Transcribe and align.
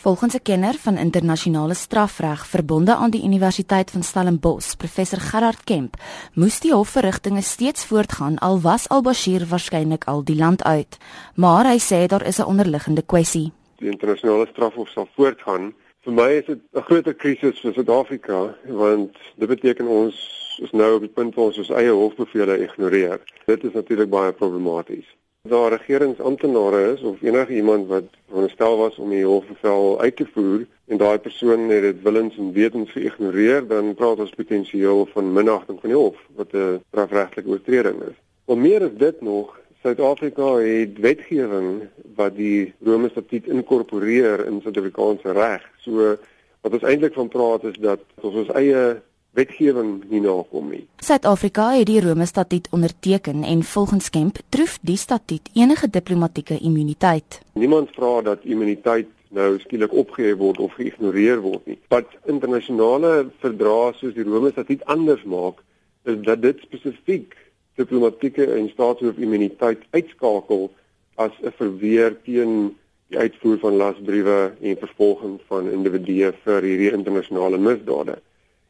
Volgens 0.00 0.34
'n 0.34 0.42
kenner 0.42 0.74
van 0.74 0.96
internasionale 0.96 1.74
strafreg 1.74 2.46
verbonde 2.46 2.94
aan 2.94 3.10
die 3.10 3.24
Universiteit 3.24 3.90
van 3.90 4.02
Stellenbosch, 4.02 4.76
professor 4.76 5.18
Gerard 5.18 5.64
Kemp, 5.64 5.94
moes 6.34 6.60
die 6.60 6.72
hofverrigtinge 6.72 7.42
steeds 7.42 7.84
voortgaan 7.84 8.38
al 8.38 8.60
was 8.60 8.88
al-Bashir 8.88 9.46
waarskynlik 9.46 10.04
al 10.04 10.24
die 10.24 10.36
land 10.36 10.64
uit. 10.64 10.96
Maar 11.34 11.64
hy 11.64 11.78
sê 11.78 12.06
daar 12.06 12.26
is 12.26 12.38
'n 12.38 12.44
onderliggende 12.44 13.02
kwessie. 13.02 13.52
Die 13.76 13.90
internasionale 13.90 14.46
strafhof 14.46 14.88
sal 14.88 15.08
voortgaan. 15.16 15.74
Vir 16.00 16.12
my 16.12 16.30
is 16.30 16.46
dit 16.46 16.58
'n 16.72 16.80
groot 16.80 17.16
krisis 17.16 17.60
vir 17.60 17.72
Suid-Afrika 17.72 18.54
want 18.64 19.16
dit 19.36 19.48
beteken 19.48 19.86
ons 19.86 20.14
is 20.62 20.70
nou 20.70 20.94
op 20.94 21.00
die 21.00 21.14
punt 21.14 21.34
waar 21.34 21.44
ons 21.44 21.58
ons 21.58 21.70
eie 21.70 21.90
hofbevele 21.90 22.58
ignoreer. 22.58 23.20
Dit 23.46 23.64
is 23.64 23.72
natuurlik 23.72 24.08
baie 24.10 24.32
problematies 24.32 25.06
daar 25.42 25.70
regeringsamptenare 25.70 26.92
is 26.92 27.02
of 27.02 27.22
enige 27.22 27.54
iemand 27.54 27.86
wat 27.86 28.04
veronderstel 28.26 28.76
was 28.76 28.96
om 28.96 29.10
die 29.10 29.24
hofbevel 29.24 30.00
uit 30.00 30.16
te 30.16 30.26
voer 30.32 30.66
en 30.86 30.96
daai 30.96 31.18
persoon 31.18 31.68
het 31.68 31.82
dit 31.82 32.02
willens 32.02 32.36
en 32.36 32.52
wetens 32.52 32.90
geïgnoreer, 32.90 33.66
dan 33.66 33.94
praat 33.94 34.18
ons 34.18 34.34
potensieel 34.34 35.06
van 35.12 35.32
minagting 35.32 35.80
van 35.80 35.90
die 35.90 35.98
hof 35.98 36.16
wat 36.36 36.52
'n 36.52 36.80
strafregtelike 36.88 37.48
oortreding 37.48 38.02
is. 38.02 38.16
Om 38.44 38.60
meer 38.60 38.82
as 38.82 38.96
dit 38.96 39.20
nog, 39.20 39.56
Suid-Afrika 39.82 40.56
het 40.56 40.98
wetgewing 40.98 41.88
wat 42.14 42.34
die 42.36 42.74
Rome 42.82 43.08
Statuut 43.08 43.46
inkorporeer 43.46 44.46
in 44.46 44.60
Suid-Afrikaanse 44.60 45.32
reg. 45.32 45.62
So 45.76 46.16
wat 46.60 46.72
ons 46.72 46.82
eintlik 46.82 47.14
van 47.14 47.28
praat 47.28 47.64
is 47.64 47.76
dat 47.80 48.00
ons 48.20 48.34
ons 48.34 48.48
eie 48.48 49.00
wetgewing 49.36 50.04
nie 50.08 50.20
nakom 50.20 50.70
nie. 50.70 50.86
Suid-Afrika 51.04 51.70
het 51.76 51.86
die 51.86 52.00
Rome 52.00 52.26
Statuut 52.26 52.68
onderteken 52.70 53.42
en 53.42 53.62
volgens 53.62 54.10
Kemp 54.10 54.38
troef 54.48 54.78
die 54.80 54.96
statuut 54.96 55.50
enige 55.52 55.90
diplomatieke 55.90 56.58
immuniteit. 56.58 57.40
Niemand 57.52 57.90
vra 57.94 58.22
dat 58.22 58.44
immuniteit 58.44 59.08
nou 59.28 59.58
skielik 59.60 59.92
opgehef 59.92 60.38
word 60.40 60.58
of 60.58 60.72
geïgnoreer 60.78 61.42
word 61.44 61.66
nie. 61.66 61.78
Wat 61.92 62.08
internasionale 62.26 63.28
verdrae 63.42 63.92
soos 63.98 64.16
die 64.16 64.24
Rome 64.26 64.50
Statuut 64.54 64.84
anders 64.84 65.24
maak, 65.28 65.60
is 66.08 66.18
dat 66.24 66.42
dit 66.42 66.60
spesifiek 66.64 67.36
diplomatieke 67.78 68.46
en 68.56 68.70
staatshoof-immuniteit 68.72 69.84
uitskakel 69.90 70.70
as 71.16 71.34
'n 71.42 71.52
verweer 71.60 72.16
teen 72.24 72.76
die 73.08 73.18
uitvoer 73.18 73.58
van 73.58 73.76
lasbriewe 73.76 74.52
en 74.60 74.76
vervolging 74.76 75.38
van 75.48 75.70
individue 75.70 76.32
vir 76.44 76.62
hierdie 76.62 76.92
internasionale 76.92 77.58
misdade. 77.58 78.18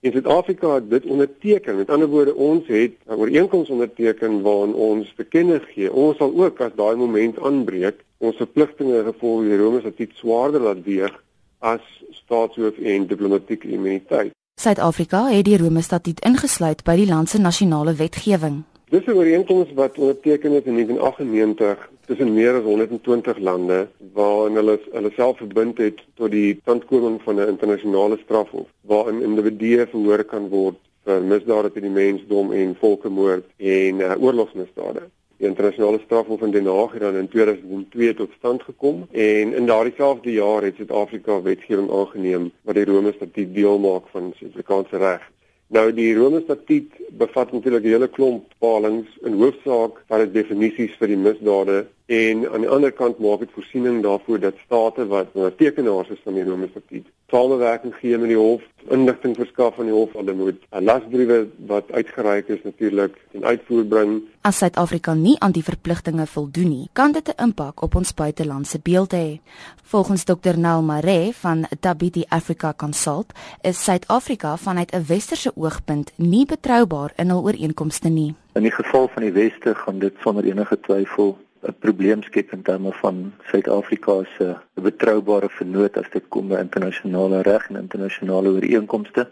En 0.00 0.12
Suid-Afrika 0.12 0.74
het 0.74 0.90
dit 0.90 1.04
onderteken. 1.04 1.76
Met 1.76 1.90
ander 1.90 2.08
woorde, 2.08 2.34
ons 2.34 2.66
het 2.66 2.92
'n 3.08 3.12
ooreenkoms 3.12 3.68
onderteken 3.68 4.42
waarin 4.42 4.74
ons 4.74 5.14
bekenne 5.14 5.60
gee. 5.60 5.92
Ons 5.92 6.16
sal 6.16 6.32
ook 6.36 6.60
as 6.60 6.74
daai 6.74 6.96
moment 6.96 7.40
aanbreek, 7.40 8.04
ons 8.18 8.36
verpligtinge 8.36 9.02
gevolg 9.04 9.42
die 9.42 9.56
Rome 9.56 9.80
Statuut 9.80 10.12
swaarder 10.14 10.60
laat 10.60 10.82
weeg 10.82 11.22
as 11.58 11.80
staatshoof 12.10 12.78
en 12.78 13.06
diplomatieke 13.06 13.68
immuniteit. 13.68 14.30
Suid-Afrika 14.60 15.26
het 15.26 15.44
die 15.44 15.58
Rome 15.58 15.80
Statuut 15.80 16.20
ingesluit 16.20 16.84
by 16.84 16.96
die 16.96 17.06
land 17.06 17.28
se 17.28 17.38
nasionale 17.38 17.94
wetgewing. 17.94 18.62
Dis 18.88 19.04
'n 19.04 19.16
ooreenkoms 19.18 19.72
wat 19.74 19.98
onderteken 19.98 20.52
is 20.52 20.62
in 20.62 20.72
1998 20.72 21.90
tussen 22.06 22.34
meer 22.34 22.54
as 22.54 22.62
120 22.62 23.38
lande 23.38 23.88
waarin 24.12 24.54
hulle 24.54 24.78
hulle 24.92 25.10
self 25.14 25.36
verbind 25.36 25.78
het 25.78 25.98
tot 26.14 26.30
die 26.30 26.60
tandkoming 26.64 27.16
van 27.22 27.34
'n 27.40 27.48
internasionale 27.48 28.18
strafhof 28.22 28.68
waarin 28.80 29.22
individue 29.22 29.86
verhoor 29.86 30.24
kan 30.24 30.48
word 30.48 30.78
vir 31.04 31.22
misdade 31.32 31.72
teen 31.72 31.88
die 31.88 31.96
mensdom 31.98 32.52
en 32.52 32.76
volkemoord 32.78 33.44
en 33.56 33.94
uh, 34.00 34.14
oorlogsmisdade. 34.22 35.02
Die 35.36 35.48
internasionale 35.48 36.00
strafhof 36.04 36.42
in 36.42 36.50
Den 36.50 36.66
Haag 36.66 36.92
het 36.92 37.02
dan 37.02 37.16
in 37.16 37.28
2002 37.28 38.14
tot 38.14 38.30
stand 38.38 38.62
gekom 38.62 39.08
en 39.10 39.54
in 39.54 39.66
daardie 39.66 39.96
selfde 39.96 40.32
jaar 40.32 40.62
het 40.62 40.76
Suid-Afrika 40.76 41.42
wetgewing 41.42 41.90
aangeneem 41.90 42.52
wat 42.62 42.74
die 42.74 42.84
Rome 42.84 43.12
Statuut 43.12 43.54
deel 43.54 43.78
maak 43.78 44.06
van 44.14 44.32
Suid-Afrikaanse 44.38 44.96
reg. 44.96 45.34
Nou 45.74 45.88
die 45.90 46.12
Rome 46.14 46.40
Statuut 46.44 46.92
bevat 47.18 47.52
natuurlik 47.52 47.82
'n 47.84 47.94
hele 47.94 48.08
klomp 48.08 48.48
bepalings 48.48 49.08
in 49.26 49.38
hoofsaak 49.40 50.02
van 50.06 50.20
die 50.22 50.42
definisies 50.42 50.94
vir 50.98 51.08
die 51.08 51.16
misdade 51.18 51.86
en 52.06 52.48
aan 52.52 52.60
die 52.60 52.70
ander 52.70 52.92
kant 52.92 53.18
maak 53.18 53.38
dit 53.38 53.50
voorsiening 53.52 54.02
daarvoor 54.02 54.40
dat 54.40 54.54
state 54.64 55.06
wat 55.06 55.34
tekenaars 55.56 56.08
is 56.08 56.22
van 56.24 56.34
die 56.34 56.44
Rome 56.44 56.68
Statuut 56.70 57.06
samewerking 57.30 57.94
gee 58.00 58.18
met 58.18 58.30
die 58.30 58.38
hof, 58.38 58.62
inligting 58.94 59.34
verskaf 59.36 59.80
aan 59.80 59.88
die 59.90 59.94
hof, 59.94 60.12
hulle 60.14 60.34
moet 60.34 60.62
'n 60.70 60.84
lasbriewe 60.84 61.48
wat 61.66 61.90
uitgereik 61.90 62.48
is 62.48 62.62
natuurlik 62.62 63.18
in 63.30 63.44
uitvoer 63.44 63.84
bring. 63.84 64.22
As 64.42 64.58
Suid-Afrika 64.58 65.14
nie 65.14 65.36
aan 65.40 65.52
die 65.52 65.64
verpligtinge 65.64 66.26
voldoen 66.26 66.68
nie, 66.68 66.88
kan 66.92 67.12
dit 67.12 67.28
'n 67.28 67.42
impak 67.42 67.82
op 67.82 67.94
ons 67.94 68.14
buitelandse 68.14 68.78
beeld 68.82 69.12
hê. 69.12 69.40
Volgens 69.82 70.24
Dr. 70.24 70.56
Nel 70.56 70.82
Mare 70.82 71.32
van 71.32 71.66
Tabiti 71.80 72.24
Africa 72.28 72.74
Consult 72.76 73.32
is 73.62 73.84
Suid-Afrika 73.84 74.56
vanuit 74.56 74.92
'n 74.92 75.04
westerse 75.06 75.52
oogpunt 75.56 76.12
nie 76.16 76.46
betroubaar 76.46 77.12
in 77.16 77.30
hul 77.30 77.42
ooreenkomste 77.42 78.08
nie. 78.08 78.34
In 78.54 78.62
die 78.62 78.70
geval 78.72 79.08
van 79.08 79.22
die 79.22 79.32
weste 79.32 79.74
gaan 79.74 79.98
dit 79.98 80.14
sonder 80.22 80.44
enige 80.44 80.80
twyfel 80.80 81.36
'n 81.62 81.74
probleem 81.78 82.22
skep 82.22 82.52
in 82.52 82.62
terme 82.62 82.92
van 82.92 83.32
Suid-Afrika 83.50 84.24
se 84.36 84.56
betroubare 84.74 85.48
vennoot 85.48 85.96
as 85.96 86.10
dit 86.10 86.24
kom 86.28 86.48
by 86.48 86.58
internasionale 86.60 87.42
reg 87.42 87.68
en 87.68 87.76
internasionale 87.76 88.48
ooreenkomste. 88.48 89.28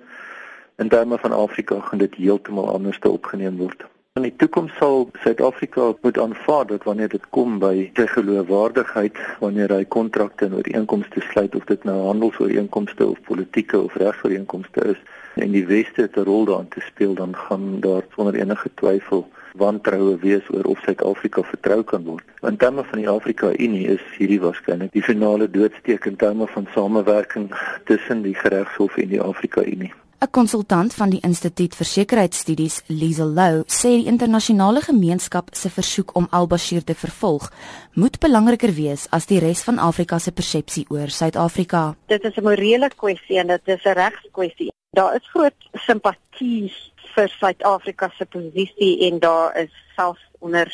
In 0.77 0.89
terme 0.89 1.19
van 1.19 1.33
Afrika 1.33 1.81
gaan 1.81 1.99
dit 1.99 2.15
heeltemal 2.15 2.73
anders 2.73 2.99
te 2.99 3.11
opgeneem 3.11 3.57
word. 3.57 3.85
In 4.19 4.23
die 4.23 4.37
toekoms 4.37 4.75
sal 4.79 5.09
Suid-Afrika 5.23 5.93
moet 6.03 6.19
aanvaar 6.19 6.67
dat 6.67 6.85
wanneer 6.89 7.09
dit 7.09 7.25
kom 7.31 7.59
by 7.59 7.91
sy 7.95 8.07
geloofwaardigheid, 8.07 9.17
wanneer 9.41 9.73
hy 9.75 9.85
kontrakte 9.85 10.47
en 10.47 10.55
ooreenkomste 10.55 11.21
sluit 11.31 11.55
of 11.55 11.65
dit 11.71 11.85
nou 11.85 11.97
handelsooreenkomste 12.07 13.07
of 13.07 13.23
politieke 13.27 13.81
of 13.81 13.97
regsooreenkomste 14.03 14.85
is 14.95 15.01
en 15.35 15.51
die 15.51 15.67
weste 15.67 16.07
'n 16.07 16.25
rol 16.31 16.45
daarin 16.45 16.69
te 16.69 16.81
speel, 16.81 17.15
dan 17.15 17.35
gaan 17.37 17.81
daar 17.81 18.07
sonder 18.15 18.35
enige 18.35 18.71
twyfel 18.75 19.27
wantroue 19.55 20.17
wees 20.19 20.47
oor 20.51 20.65
of 20.65 20.81
Suid-Afrika 20.85 21.43
vertrou 21.43 21.83
kan 21.83 22.05
word. 22.05 22.25
In 22.43 22.57
terme 22.57 22.85
van 22.85 22.99
die 22.99 23.09
Afrika 23.09 23.53
Unie 23.59 23.87
is 23.97 24.03
hierdie 24.19 24.41
waarskynlik 24.43 24.93
die 24.93 25.03
finale 25.03 25.51
doodsteek 25.51 26.07
in 26.11 26.17
terme 26.17 26.47
van 26.47 26.67
samewerking 26.75 27.51
tussen 27.91 28.23
die 28.23 28.35
Geregshof 28.35 28.97
en 28.97 29.13
die 29.15 29.23
Afrika 29.23 29.63
Unie. 29.63 29.93
'n 30.25 30.31
Konsultant 30.31 30.95
van 30.95 31.11
die 31.13 31.21
Instituut 31.21 31.75
vir 31.77 31.87
Sekuriteitsstudies, 31.87 32.79
Liesel 32.89 33.33
Lou, 33.37 33.65
sê 33.69 33.91
die 33.99 34.07
internasionale 34.09 34.81
gemeenskap 34.81 35.51
se 35.53 35.69
versoek 35.69 36.15
om 36.17 36.29
Al-Bashir 36.31 36.85
te 36.85 36.95
vervolg 36.95 37.51
moet 37.95 38.17
belangriker 38.19 38.73
wees 38.73 39.05
as 39.11 39.27
die 39.27 39.43
res 39.45 39.63
van 39.69 39.79
Afrika 39.79 40.19
se 40.19 40.33
persepsie 40.33 40.87
oor 40.89 41.13
Suid-Afrika. 41.13 41.97
Dit 42.09 42.25
is 42.25 42.37
'n 42.37 42.43
morele 42.43 42.89
kwessie 42.97 43.39
en 43.39 43.47
dit 43.47 43.69
is 43.69 43.85
'n 43.85 43.99
regskwessie. 44.01 44.74
Daar 44.95 45.15
is 45.15 45.29
groot 45.33 45.65
simpatie 45.73 46.71
vir 47.15 47.31
Suid-Afrika 47.33 48.09
se 48.15 48.27
posisie 48.31 48.93
en 49.09 49.19
daar 49.19 49.57
is 49.59 49.73
selfs 49.97 50.23
onder 50.39 50.71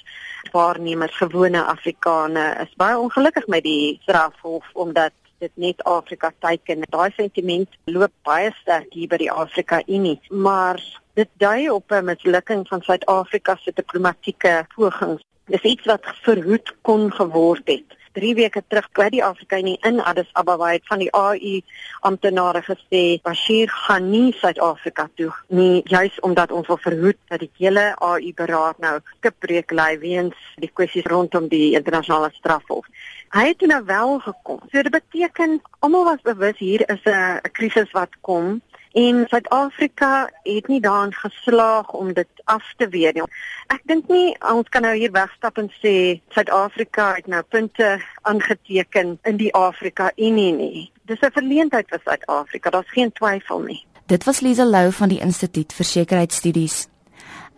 waarnemers 0.53 1.17
gewone 1.17 1.63
Afrikane 1.65 2.45
is 2.65 2.75
baie 2.77 2.99
ongelukkig 2.99 3.47
met 3.47 3.65
die 3.65 3.97
strafhof 4.03 4.67
omdat 4.73 5.15
dit 5.39 5.53
net 5.55 5.85
Afrika 5.89 6.33
teiken. 6.39 6.85
Daai 6.93 7.09
sentiment 7.17 7.79
loop 7.85 8.13
baie 8.29 8.51
sterk 8.59 8.93
hier 8.93 9.09
by 9.09 9.23
die 9.23 9.31
Afrika 9.33 9.81
Unie, 9.87 10.19
maar 10.29 10.83
dit 11.17 11.31
dui 11.41 11.71
op 11.73 11.93
'n 11.93 12.05
mislukking 12.05 12.69
van 12.69 12.83
Suid-Afrika 12.83 13.57
se 13.57 13.73
diplomatieke 13.75 14.67
pogings. 14.75 15.25
Dis 15.47 15.65
iets 15.73 15.87
wat 15.87 16.05
verhoed 16.29 16.75
kon 16.83 17.13
geword 17.13 17.65
het. 17.65 17.97
3 18.13 18.35
weke 18.35 18.63
terug 18.69 18.89
by 18.99 19.09
die 19.15 19.23
Afrika 19.25 19.59
Unie 19.59 19.79
in 19.87 20.01
Addis 20.01 20.31
Ababa 20.33 20.73
het 20.73 20.87
van 20.89 20.99
die 21.03 21.11
AU 21.15 21.61
amptenare 22.09 22.63
gesê 22.67 23.21
Bashir 23.23 23.71
gaan 23.87 24.11
nie 24.11 24.33
Suid-Afrika 24.41 25.09
toe 25.15 25.31
nie 25.49 25.83
juis 25.85 26.17
omdat 26.27 26.51
ons 26.51 26.67
wil 26.67 26.81
verhoed 26.83 27.19
dat 27.31 27.45
die 27.45 27.51
hele 27.59 27.93
AU 28.03 28.33
beraad 28.37 28.79
nou 28.83 28.97
skipbreek 29.19 29.71
lê 29.71 29.95
weens 30.03 30.39
die 30.59 30.73
kwessies 30.73 31.07
rondom 31.07 31.49
die 31.49 31.75
internasionale 31.79 32.33
strafhof. 32.35 32.87
Hy 33.31 33.47
het 33.53 33.63
nou 33.71 33.85
wel 33.87 34.19
gekom. 34.25 34.59
So 34.73 34.83
dit 34.83 34.91
beteken 34.91 35.61
almal 35.79 36.05
was 36.05 36.27
bewus 36.27 36.59
hier 36.59 36.83
is 36.91 37.05
'n 37.07 37.41
krisis 37.53 37.91
wat 37.93 38.11
kom 38.21 38.61
En 38.93 39.27
Suid-Afrika 39.29 40.31
het 40.43 40.67
nie 40.69 40.81
daarin 40.81 41.13
geslaag 41.15 41.93
om 41.93 42.13
dit 42.13 42.29
af 42.45 42.75
te 42.77 42.89
weer 42.89 43.13
nie. 43.15 43.23
Ek 43.71 43.83
dink 43.87 44.09
nie 44.11 44.35
ons 44.53 44.69
kan 44.69 44.83
nou 44.83 44.97
hier 44.99 45.13
wegstap 45.15 45.59
en 45.63 45.71
sê 45.79 46.19
Suid-Afrika 46.35 47.13
het 47.15 47.27
nou 47.31 47.43
punte 47.43 48.01
aangeteken 48.23 49.19
in 49.23 49.37
die 49.37 49.53
Afrika 49.55 50.11
Unie 50.17 50.53
nie. 50.53 50.91
Dis 51.07 51.23
'n 51.23 51.31
verleentheid 51.31 51.87
vir 51.89 52.01
Suid-Afrika, 52.05 52.71
daar's 52.71 52.91
geen 52.91 53.13
twyfel 53.13 53.61
nie. 53.61 53.87
Dit 54.07 54.25
was 54.25 54.41
Lisa 54.41 54.65
Lou 54.65 54.93
van 54.93 55.09
die 55.09 55.21
Instituut 55.21 55.73
vir 55.73 55.85
Sekuriteitsstudies. 55.85 56.89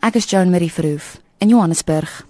Ek 0.00 0.14
is 0.14 0.30
Joan 0.30 0.50
Marie 0.50 0.72
Verhoef 0.72 1.16
in 1.38 1.48
Johannesburg. 1.48 2.26